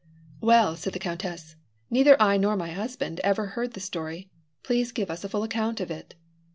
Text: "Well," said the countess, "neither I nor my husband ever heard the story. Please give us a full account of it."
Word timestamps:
"Well," 0.39 0.75
said 0.75 0.93
the 0.93 0.97
countess, 0.99 1.55
"neither 1.91 2.19
I 2.19 2.35
nor 2.37 2.55
my 2.57 2.71
husband 2.71 3.19
ever 3.19 3.45
heard 3.53 3.73
the 3.73 3.79
story. 3.79 4.31
Please 4.63 4.91
give 4.91 5.11
us 5.11 5.23
a 5.23 5.29
full 5.29 5.43
account 5.43 5.79
of 5.79 5.91
it." 5.91 6.15